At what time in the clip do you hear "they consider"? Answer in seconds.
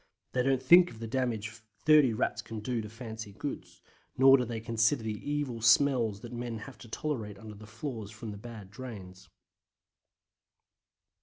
4.45-5.03